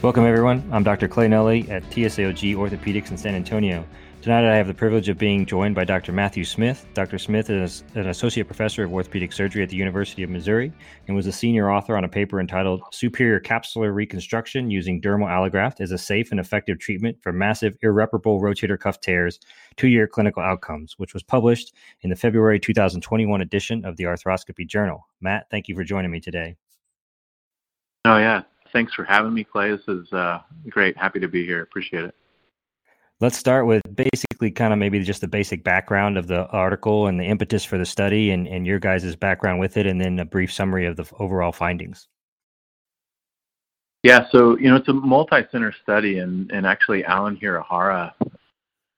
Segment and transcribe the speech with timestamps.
[0.00, 0.62] Welcome, everyone.
[0.70, 1.08] I'm Dr.
[1.08, 3.84] Clay Nuelle at TSAOG Orthopedics in San Antonio.
[4.22, 6.12] Tonight, I have the privilege of being joined by Dr.
[6.12, 6.86] Matthew Smith.
[6.94, 7.18] Dr.
[7.18, 10.72] Smith is an associate professor of orthopedic surgery at the University of Missouri
[11.08, 15.80] and was a senior author on a paper entitled Superior Capsular Reconstruction Using Dermal Allograft
[15.80, 19.40] as a Safe and Effective Treatment for Massive Irreparable Rotator Cuff Tears
[19.76, 24.64] Two Year Clinical Outcomes, which was published in the February 2021 edition of the Arthroscopy
[24.64, 25.08] Journal.
[25.20, 26.54] Matt, thank you for joining me today.
[28.04, 29.70] Oh, yeah thanks for having me, Clay.
[29.70, 30.96] This is uh, great.
[30.96, 31.62] Happy to be here.
[31.62, 32.14] Appreciate it.
[33.20, 37.18] Let's start with basically kind of maybe just the basic background of the article and
[37.18, 40.24] the impetus for the study and, and your guys' background with it, and then a
[40.24, 42.06] brief summary of the overall findings.
[44.04, 48.12] Yeah, so you know it's a multi-center study, and and actually Alan Hirahara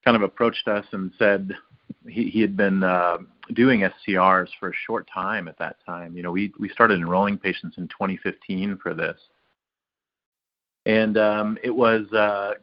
[0.05, 1.57] kind of approached us and said
[2.07, 3.19] he he had been uh,
[3.55, 6.15] doing SCRs for a short time at that time.
[6.15, 9.19] You know, we we started enrolling patients in 2015 for this,
[10.87, 12.55] and um, it was uh,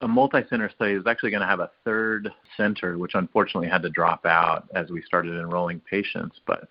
[0.00, 0.92] a multi-center study.
[0.92, 4.68] It was actually going to have a third center, which unfortunately had to drop out
[4.74, 6.40] as we started enrolling patients.
[6.46, 6.68] But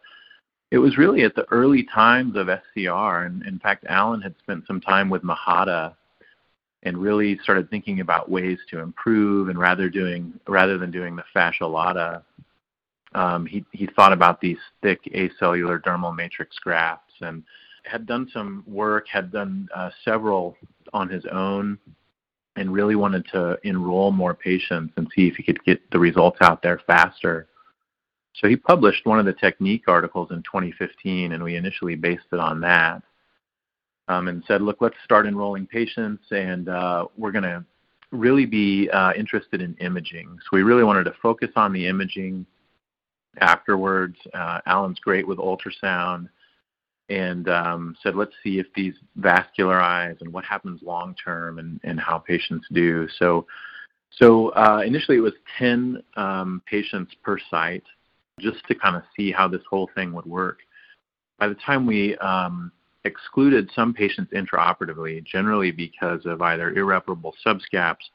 [0.71, 4.65] it was really at the early times of SCR, and in fact, Alan had spent
[4.67, 5.95] some time with Mihata
[6.83, 9.49] and really started thinking about ways to improve.
[9.49, 12.23] And rather doing rather than doing the fascia lata,
[13.13, 17.43] um, he he thought about these thick acellular dermal matrix grafts and
[17.83, 20.55] had done some work, had done uh, several
[20.93, 21.77] on his own,
[22.55, 26.37] and really wanted to enroll more patients and see if he could get the results
[26.41, 27.47] out there faster.
[28.35, 32.39] So he published one of the technique articles in 2015, and we initially based it
[32.39, 33.01] on that.
[34.07, 37.63] Um, and said, look, let's start enrolling patients, and uh, we're going to
[38.11, 40.37] really be uh, interested in imaging.
[40.41, 42.45] So we really wanted to focus on the imaging
[43.39, 44.17] afterwards.
[44.33, 46.27] Uh, Alan's great with ultrasound
[47.11, 51.99] and um, said, let's see if these vascularize and what happens long term and, and
[51.99, 53.07] how patients do.
[53.19, 53.45] So,
[54.11, 57.83] so uh, initially it was 10 um, patients per site
[58.39, 60.59] just to kind of see how this whole thing would work.
[61.37, 62.71] By the time we um,
[63.03, 68.09] excluded some patients intraoperatively, generally because of either irreparable subscaps,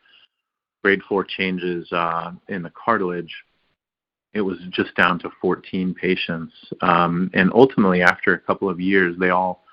[0.82, 3.34] grade 4 changes uh, in the cartilage,
[4.36, 6.52] it was just down to 14 patients.
[6.82, 9.64] Um, and ultimately, after a couple of years, they all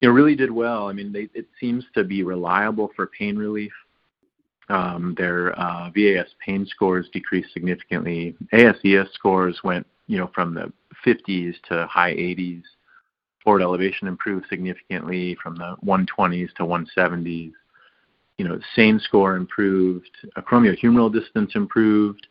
[0.00, 0.88] you know, really did well.
[0.88, 3.72] I mean, they, it seems to be reliable for pain relief.
[4.68, 8.34] Um, their uh, VAS pain scores decreased significantly.
[8.52, 10.72] ASES scores went, you know, from the
[11.06, 12.62] 50s to high 80s.
[13.44, 17.52] Forward elevation improved significantly from the 120s to 170s.
[18.38, 20.10] You know, SANE score improved.
[20.36, 22.26] Acromion-humeral distance improved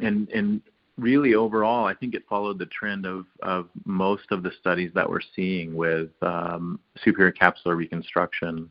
[0.00, 0.60] and and
[0.98, 5.08] really overall, I think it followed the trend of, of most of the studies that
[5.08, 8.70] we're seeing with um, superior capsular reconstruction.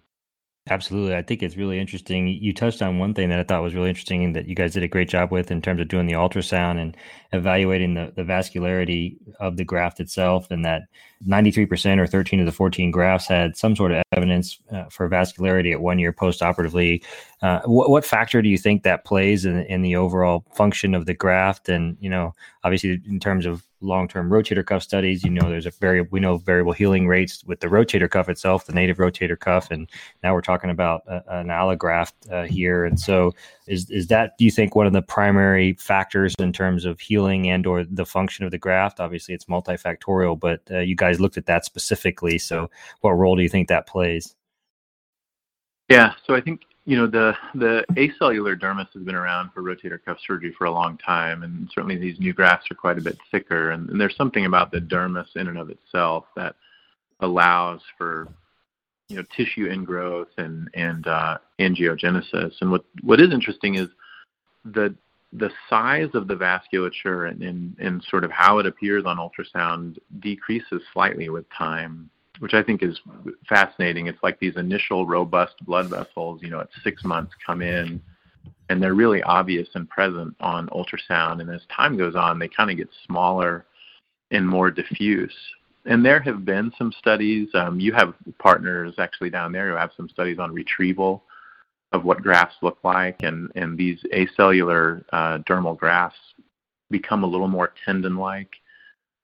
[0.68, 1.16] Absolutely.
[1.16, 2.28] I think it's really interesting.
[2.28, 4.74] You touched on one thing that I thought was really interesting and that you guys
[4.74, 6.98] did a great job with in terms of doing the ultrasound and
[7.34, 10.84] evaluating the, the vascularity of the graft itself, and that
[11.28, 15.72] 93% or 13 of the 14 grafts had some sort of evidence uh, for vascularity
[15.72, 17.04] at one year post operatively.
[17.44, 21.06] Uh, what, what, factor do you think that plays in, in the overall function of
[21.06, 21.70] the graft?
[21.70, 22.34] And, you know,
[22.64, 25.24] obviously, in terms of long-term rotator cuff studies.
[25.24, 28.66] You know, there's a very we know variable healing rates with the rotator cuff itself,
[28.66, 29.90] the native rotator cuff, and
[30.24, 32.86] now we're talking about a, an allograft uh, here.
[32.86, 33.34] And so,
[33.68, 37.50] is is that do you think one of the primary factors in terms of healing
[37.50, 39.00] and or the function of the graft?
[39.00, 42.38] Obviously, it's multifactorial, but uh, you guys looked at that specifically.
[42.38, 42.70] So,
[43.02, 44.36] what role do you think that plays?
[45.90, 50.00] Yeah, so I think you know the the acellular dermis has been around for rotator
[50.04, 53.18] cuff surgery for a long time, and certainly these new grafts are quite a bit
[53.32, 53.72] thicker.
[53.72, 56.56] And, and there's something about the dermis in and of itself that
[57.22, 58.28] allows for
[59.10, 62.54] you know tissue ingrowth and and uh, angiogenesis.
[62.62, 63.90] And what what is interesting is
[64.64, 64.96] the
[65.34, 69.98] the size of the vasculature and, and, and sort of how it appears on ultrasound
[70.20, 72.10] decreases slightly with time
[72.40, 73.00] which I think is
[73.48, 74.08] fascinating.
[74.08, 78.02] It's like these initial robust blood vessels, you know, at six months come in
[78.70, 81.42] and they're really obvious and present on ultrasound.
[81.42, 83.66] And as time goes on, they kind of get smaller
[84.32, 85.36] and more diffuse.
[85.86, 87.48] And there have been some studies.
[87.54, 91.24] Um, you have partners actually down there who have some studies on retrieval
[91.92, 96.18] of what grafts look like, and, and these acellular uh, dermal grafts
[96.90, 98.50] become a little more tendon-like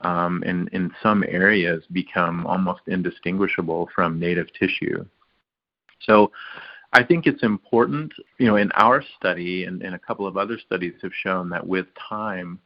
[0.02, 5.06] um, and in some areas become almost indistinguishable from native tissue.
[6.02, 6.32] So
[6.94, 10.60] I think it's important, you know, in our study and, and a couple of other
[10.60, 12.60] studies have shown that with time,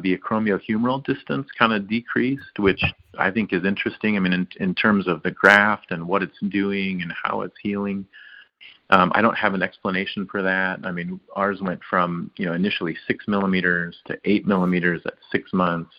[0.00, 2.82] the acromion-humeral distance kind of decreased, which
[3.18, 4.16] I think is interesting.
[4.16, 7.54] I mean, in, in terms of the graft and what it's doing and how it's
[7.62, 8.06] healing.
[8.90, 10.80] Um, I don't have an explanation for that.
[10.84, 15.52] I mean, ours went from you know initially six millimeters to eight millimeters at six
[15.52, 15.90] months,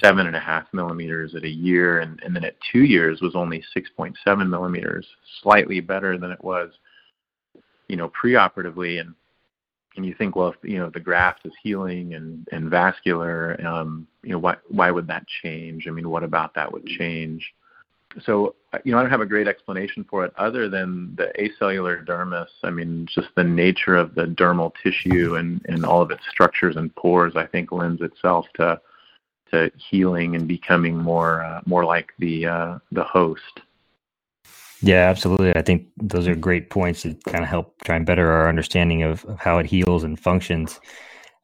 [0.00, 3.34] seven and a half millimeters at a year, and, and then at two years was
[3.34, 5.06] only 6.7 millimeters,
[5.42, 6.72] slightly better than it was,
[7.88, 9.00] you know, preoperatively.
[9.00, 9.14] And
[9.96, 14.06] and you think, well, if you know the graft is healing and and vascular, um,
[14.22, 15.86] you know, why why would that change?
[15.86, 17.52] I mean, what about that would change?
[18.24, 22.06] So you know, I don't have a great explanation for it other than the acellular
[22.06, 22.46] dermis.
[22.62, 26.76] I mean, just the nature of the dermal tissue and and all of its structures
[26.76, 28.80] and pores, I think, lends itself to
[29.52, 33.60] to healing and becoming more uh, more like the uh, the host.
[34.82, 35.54] Yeah, absolutely.
[35.54, 39.04] I think those are great points that kind of help try and better our understanding
[39.04, 40.80] of, of how it heals and functions.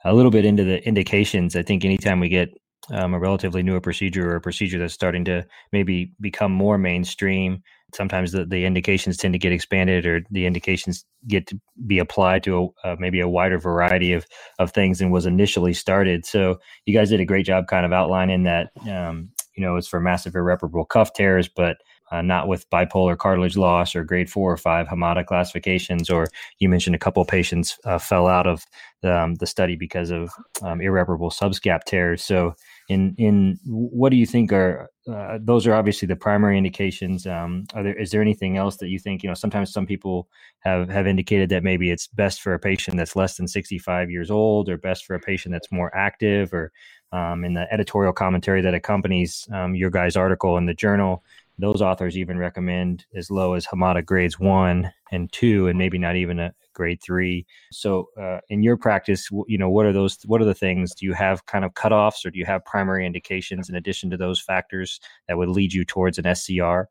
[0.05, 1.55] A little bit into the indications.
[1.55, 2.50] I think anytime we get
[2.90, 7.62] um, a relatively newer procedure or a procedure that's starting to maybe become more mainstream,
[7.94, 12.43] sometimes the, the indications tend to get expanded or the indications get to be applied
[12.44, 14.26] to a, uh, maybe a wider variety of,
[14.58, 16.26] of things than was initially started.
[16.26, 19.88] So you guys did a great job kind of outlining that, um, you know, it's
[19.88, 21.79] for massive irreparable cuff tears, but
[22.11, 26.08] uh, not with bipolar cartilage loss or grade four or five Hamada classifications.
[26.08, 26.26] Or
[26.58, 28.64] you mentioned a couple of patients uh, fell out of
[29.02, 30.31] the, um, the study because of
[30.62, 32.23] um, irreparable subscap tears.
[32.23, 32.55] So,
[32.88, 37.26] in in what do you think are uh, those are obviously the primary indications?
[37.26, 39.35] Um, are there is there anything else that you think you know?
[39.35, 40.29] Sometimes some people
[40.61, 44.31] have have indicated that maybe it's best for a patient that's less than 65 years
[44.31, 46.73] old, or best for a patient that's more active, or
[47.12, 51.25] um, in the editorial commentary that accompanies um, your guys' article in the journal,
[51.58, 56.17] those authors even recommend as low as Hamada grades one and two, and maybe not
[56.17, 57.44] even a grade three.
[57.72, 60.19] So, uh, in your practice, you know, what are those?
[60.25, 60.94] What are the things?
[60.94, 64.16] Do you have kind of cutoffs, or do you have primary indications in addition to
[64.16, 66.88] those factors that would lead you towards an SCR?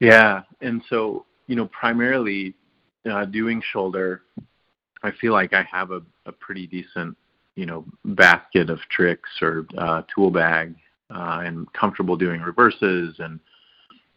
[0.00, 2.54] Yeah, and so you know, primarily
[3.10, 4.22] uh, doing shoulder,
[5.02, 7.16] I feel like I have a, a pretty decent,
[7.56, 10.74] you know, basket of tricks or uh, tool bag
[11.14, 13.40] uh, and comfortable doing reverses and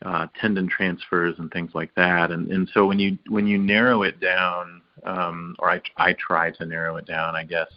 [0.04, 2.32] uh, tendon transfers and things like that.
[2.32, 6.52] And and so when you when you narrow it down, um, or I I try
[6.52, 7.68] to narrow it down, I guess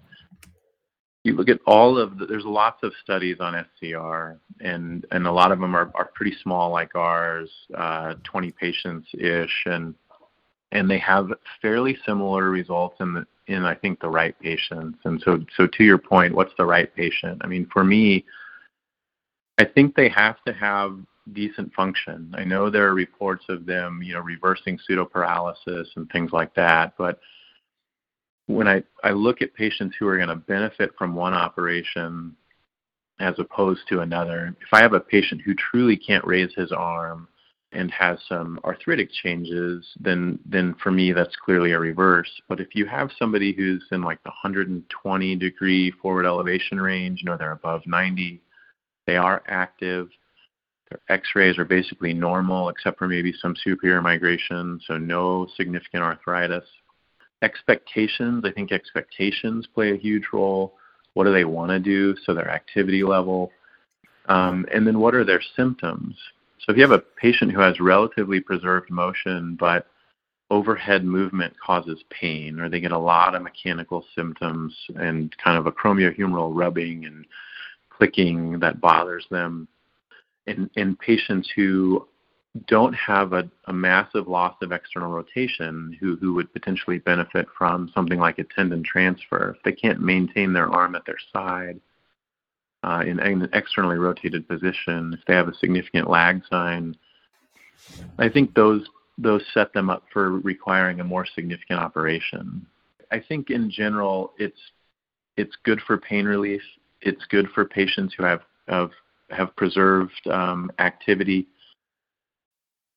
[1.25, 5.33] you look at all of the, there's lots of studies on SCR, and and a
[5.33, 9.95] lot of them are are pretty small, like ours, uh, 20 patients ish, and
[10.73, 11.31] and they have
[11.63, 14.99] fairly similar results in the in I think the right patients.
[15.05, 17.41] And so so to your point, what's the right patient?
[17.43, 18.25] I mean, for me
[19.59, 20.99] I think they have to have
[21.33, 22.35] decent function.
[22.37, 26.95] I know there are reports of them, you know, reversing pseudoparalysis and things like that,
[26.97, 27.21] but
[28.49, 32.35] when I, I look at patients who are going to benefit from one operation
[33.21, 37.29] as opposed to another, if I have a patient who truly can't raise his arm
[37.73, 42.31] and has some arthritic changes, then then for me that's clearly a reverse.
[42.49, 47.27] But if you have somebody who's in like the 120 degree forward elevation range, you
[47.27, 48.41] know, they're above 90,
[49.07, 50.09] they are active.
[50.91, 56.65] Their x-rays are basically normal except for maybe some superior migration, so no significant arthritis.
[57.43, 60.75] Expectations, I think expectations play a huge role.
[61.15, 62.17] What do they want to do?
[62.25, 63.51] So their activity level.
[64.27, 66.17] Um, and then what are their symptoms?
[66.61, 69.87] So if you have a patient who has relatively preserved motion, but
[70.51, 75.73] overhead movement causes pain, or they get a lot of mechanical symptoms and kind of
[75.73, 77.27] acromion-humeral rubbing and
[77.91, 79.69] clicking that bothers them.
[80.49, 82.09] In, in patients who
[82.67, 87.91] don't have a, a massive loss of external rotation, who, who would potentially benefit from
[87.95, 91.81] something like a tendon transfer, if they can't maintain their arm at their side
[92.83, 96.97] uh, in an externally rotated position, if they have a significant lag sign,
[98.19, 98.87] I think those
[99.21, 102.65] those set them up for requiring a more significant operation.
[103.11, 104.61] I think in general, it's
[105.37, 106.63] it's good for pain relief
[107.01, 108.91] it's good for patients who have have,
[109.31, 111.47] have preserved um, activity.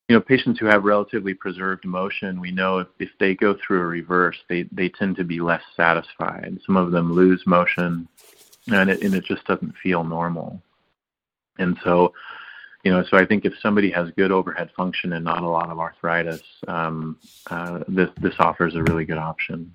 [0.10, 3.82] You know, patients who have relatively preserved motion, we know if, if they go through
[3.82, 6.60] a reverse, they, they tend to be less satisfied.
[6.66, 8.08] Some of them lose motion,
[8.68, 10.62] and it, and it just doesn't feel normal.
[11.60, 12.14] And so,
[12.84, 15.70] you know, so I think if somebody has good overhead function and not a lot
[15.70, 17.18] of arthritis, um,
[17.50, 19.74] uh, this this offers a really good option.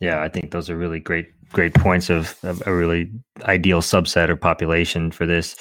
[0.00, 3.10] Yeah, I think those are really great great points of, of a really
[3.42, 5.56] ideal subset or population for this.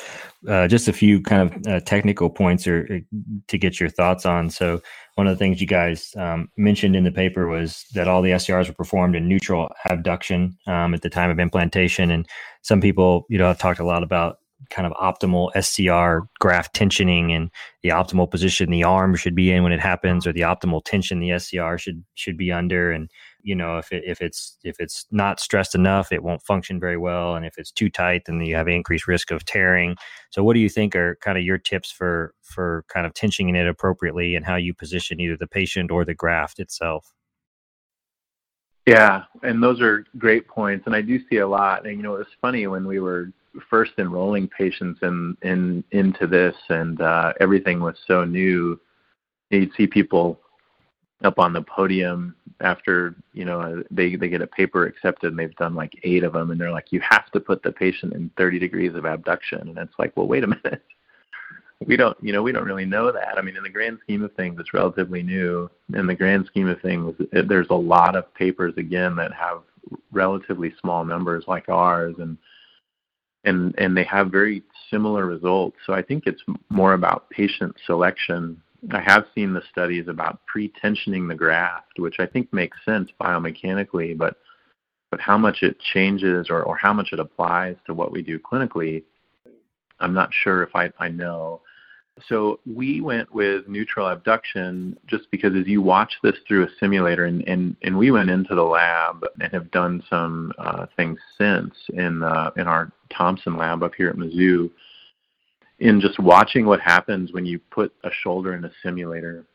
[0.47, 2.99] Uh, just a few kind of uh, technical points or, or,
[3.47, 4.49] to get your thoughts on.
[4.49, 4.81] So
[5.15, 8.31] one of the things you guys um, mentioned in the paper was that all the
[8.31, 12.27] SCRs were performed in neutral abduction um, at the time of implantation, and
[12.61, 14.37] some people, you know, have talked a lot about
[14.69, 17.51] kind of optimal SCR graft tensioning and
[17.83, 21.19] the optimal position the arm should be in when it happens, or the optimal tension
[21.19, 22.91] the SCR should should be under.
[22.91, 23.09] And
[23.45, 26.97] you know, if it, if it's if it's not stressed enough, it won't function very
[26.97, 29.95] well, and if it's too tight, then you have increased risk of tearing.
[30.31, 33.55] So, what do you think are kind of your tips for for kind of tensioning
[33.55, 37.13] it appropriately, and how you position either the patient or the graft itself?
[38.87, 41.85] Yeah, and those are great points, and I do see a lot.
[41.85, 43.31] And you know, it was funny when we were
[43.69, 48.81] first enrolling patients in in into this, and uh, everything was so new.
[49.51, 50.39] You'd see people
[51.23, 55.39] up on the podium after you know uh, they they get a paper accepted and
[55.39, 58.13] they've done like eight of them, and they're like, you have to put the patient
[58.13, 60.83] in 30 degrees of abduction, and it's like, well, wait a minute.
[61.85, 63.37] We don't, you know, we don't really know that.
[63.37, 65.69] I mean, in the grand scheme of things, it's relatively new.
[65.93, 69.61] In the grand scheme of things, there's a lot of papers again that have
[70.11, 72.37] relatively small numbers like ours, and
[73.43, 75.77] and and they have very similar results.
[75.85, 78.61] So I think it's more about patient selection.
[78.91, 84.17] I have seen the studies about pre-tensioning the graft, which I think makes sense biomechanically,
[84.17, 84.37] but
[85.11, 88.37] but how much it changes or, or how much it applies to what we do
[88.37, 89.03] clinically,
[89.99, 91.61] I'm not sure if I, I know.
[92.27, 97.25] So we went with neutral abduction just because as you watch this through a simulator,
[97.25, 101.73] and, and, and we went into the lab and have done some uh, things since
[101.93, 104.69] in uh, in our Thompson lab up here at Mizzou,
[105.79, 109.45] in just watching what happens when you put a shoulder in a simulator.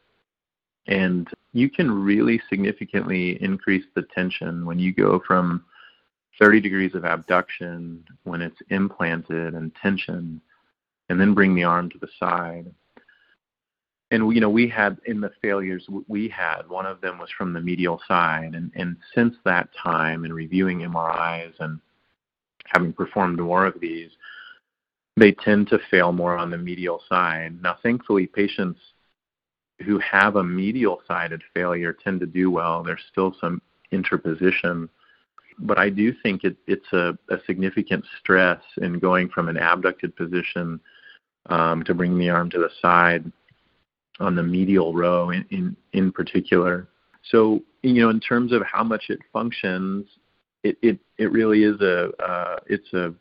[0.87, 5.65] And you can really significantly increase the tension when you go from
[6.41, 10.41] 30 degrees of abduction when it's implanted and tension
[11.09, 12.73] and then bring the arm to the side.
[14.13, 17.53] And you know, we had in the failures we had, one of them was from
[17.53, 21.79] the medial side, and and since that time, in reviewing MRIs and
[22.67, 24.11] having performed more of these,
[25.21, 27.63] they tend to fail more on the medial side.
[27.63, 28.81] Now, thankfully, patients
[29.85, 32.83] who have a medial sided failure tend to do well.
[32.83, 33.61] There's still some
[33.93, 34.89] interposition,
[35.59, 40.17] but I do think it, it's a, a significant stress in going from an abducted
[40.17, 40.81] position
[41.51, 43.31] um, to bring the arm to the side
[44.21, 46.89] on the medial row in, in, in particular.
[47.31, 50.07] So, you know, in terms of how much it functions,
[50.63, 53.13] it, it, it really is a, uh, it's a,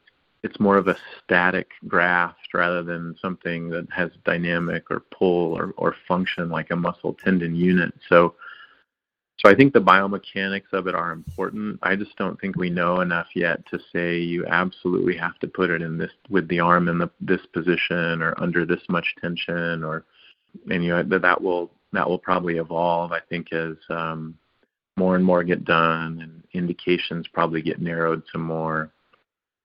[0.44, 5.74] it's more of a static graft rather than something that has dynamic or pull or,
[5.78, 7.94] or function like a muscle tendon unit.
[8.08, 8.36] So,
[9.38, 11.80] so I think the biomechanics of it are important.
[11.82, 15.70] I just don't think we know enough yet to say you absolutely have to put
[15.70, 19.84] it in this with the arm in the, this position or under this much tension
[19.84, 20.06] or
[20.72, 23.12] and you know that that will that will probably evolve.
[23.12, 24.38] I think as um,
[24.98, 28.92] more and more get done and indications probably get narrowed some more.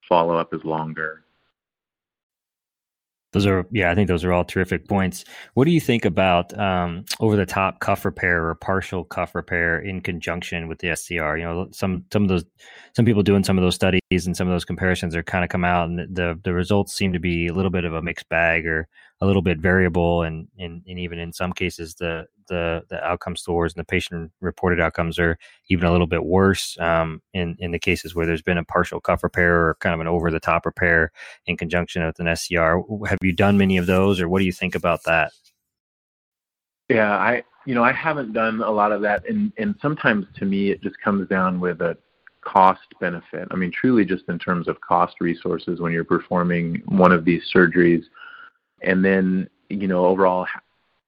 [0.09, 1.25] Follow up is longer.
[3.35, 5.25] Those are, yeah, I think those are all terrific points.
[5.55, 9.81] What do you think about um, over the top cuff repair or partial cuff repair
[9.81, 11.37] in conjunction with the SCR?
[11.39, 12.45] You know, some some of those,
[12.95, 15.51] some people doing some of those studies and some of those comparisons are kind of
[15.51, 18.29] come out, and the the results seem to be a little bit of a mixed
[18.29, 18.87] bag or
[19.25, 23.37] a little bit variable, and and, and even in some cases the the the outcome
[23.37, 25.39] scores and the patient reported outcomes are
[25.71, 29.01] even a little bit worse um, in in the cases where there's been a partial
[29.01, 31.11] cuff repair or kind of an over the top repair
[31.47, 32.81] in conjunction with an SCR.
[33.09, 35.33] Have you done many of those, or what do you think about that?
[36.89, 40.45] Yeah, I you know I haven't done a lot of that, and and sometimes to
[40.45, 41.97] me it just comes down with a
[42.43, 43.49] cost benefit.
[43.51, 47.43] I mean, truly just in terms of cost resources when you're performing one of these
[47.55, 48.05] surgeries,
[48.85, 50.47] and then you know overall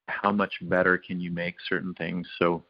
[0.08, 2.26] how much better can you make certain things.
[2.38, 2.62] So,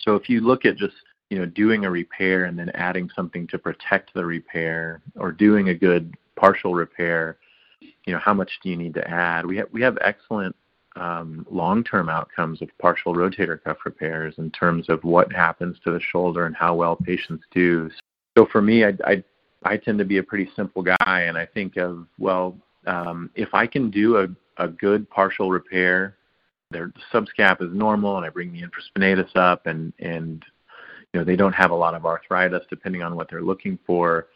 [0.00, 0.94] so if you look at just
[1.30, 5.70] you know doing a repair and then adding something to protect the repair, or doing
[5.70, 7.38] a good partial repair,
[7.80, 9.46] you know how much do you need to add?
[9.46, 10.54] We have we have excellent
[10.96, 16.00] um, long-term outcomes of partial rotator cuff repairs in terms of what happens to the
[16.00, 17.88] shoulder and how well patients do.
[18.36, 19.22] So for me, I, I,
[19.64, 22.56] I tend to be a pretty simple guy, and I think of well,
[22.88, 26.16] um, if I can do a, a good partial repair
[26.70, 30.44] their subscap is normal and I bring the infraspinatus up and and
[31.12, 34.28] you know they don't have a lot of arthritis depending on what they're looking for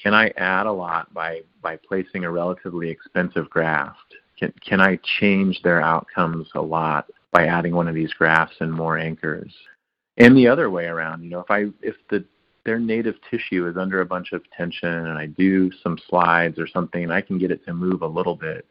[0.00, 4.14] can I add a lot by by placing a relatively expensive graft?
[4.38, 8.72] Can can I change their outcomes a lot by adding one of these grafts and
[8.72, 9.52] more anchors?
[10.16, 12.24] And the other way around you know if I if the
[12.64, 16.66] their native tissue is under a bunch of tension and I do some slides or
[16.66, 18.66] something I can get it to move a little bit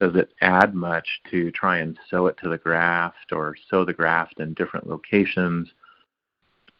[0.00, 3.92] does it add much to try and sew it to the graft or sew the
[3.92, 5.68] graft in different locations?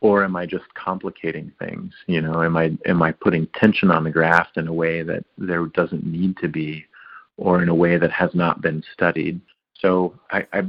[0.00, 1.92] or am I just complicating things?
[2.06, 5.24] You know, am I am I putting tension on the graft in a way that
[5.36, 6.86] there doesn't need to be,
[7.36, 9.40] or in a way that has not been studied?
[9.78, 10.62] So I I,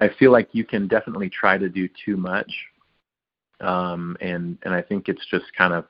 [0.00, 2.50] I feel like you can definitely try to do too much,
[3.62, 5.84] um, and and I think it's just kind of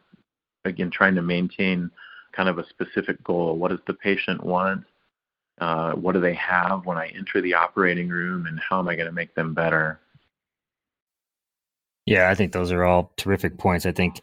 [0.64, 1.90] again trying to maintain
[2.32, 3.56] kind of a specific goal.
[3.56, 4.84] What does the patient want?
[5.60, 8.96] Uh, what do they have when I enter the operating room, and how am I
[8.96, 10.00] going to make them better?
[12.06, 13.86] Yeah, I think those are all terrific points.
[13.86, 14.22] I think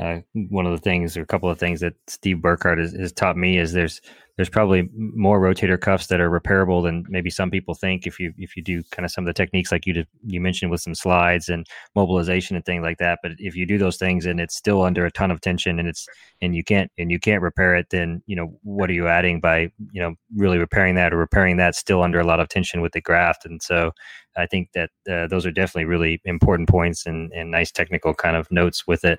[0.00, 3.12] uh, one of the things, or a couple of things that Steve Burkhart has, has,
[3.12, 4.00] taught me is there's
[4.36, 8.32] there's probably more rotator cuffs that are repairable than maybe some people think if you
[8.38, 10.80] if you do kind of some of the techniques like you did, you mentioned with
[10.80, 13.18] some slides and mobilization and things like that.
[13.22, 15.86] But if you do those things and it's still under a ton of tension and
[15.86, 16.06] it's
[16.40, 19.40] and you can't and you can't repair it, then you know what are you adding
[19.40, 22.80] by you know really repairing that or repairing that still under a lot of tension
[22.80, 23.44] with the graft?
[23.44, 23.92] And so
[24.36, 28.36] I think that uh, those are definitely really important points and and nice technical kind
[28.36, 29.18] of notes with it.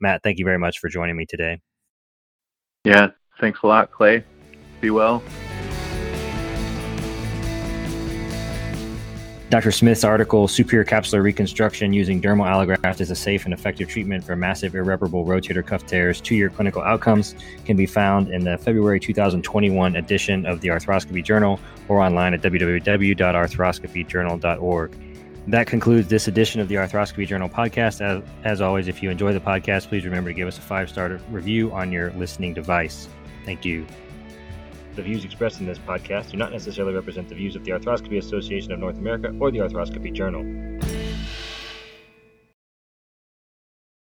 [0.00, 1.60] Matt, thank you very much for joining me today.
[2.84, 3.08] Yeah,
[3.40, 4.24] thanks a lot, Clay.
[4.80, 5.22] Be well.
[9.50, 9.72] Dr.
[9.72, 14.36] Smith's article, Superior Capsular Reconstruction Using Dermal Allograft as a Safe and Effective Treatment for
[14.36, 17.34] Massive Irreparable Rotator Cuff Tears, Two Year Clinical Outcomes,
[17.64, 21.58] can be found in the February 2021 edition of the Arthroscopy Journal
[21.88, 25.09] or online at www.arthroscopyjournal.org.
[25.46, 28.00] That concludes this edition of the Arthroscopy Journal podcast.
[28.00, 30.88] As, as always, if you enjoy the podcast, please remember to give us a five
[30.88, 33.08] star review on your listening device.
[33.44, 33.86] Thank you.
[34.96, 38.18] The views expressed in this podcast do not necessarily represent the views of the Arthroscopy
[38.18, 40.42] Association of North America or the Arthroscopy Journal.